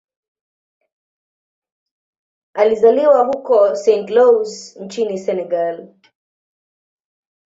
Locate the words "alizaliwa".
2.53-3.25